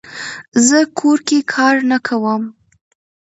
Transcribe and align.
زه 0.67 0.79
کور 0.99 1.17
کې 1.27 1.39
کار 1.53 1.75
نه 1.89 1.97
کووم 2.07 2.43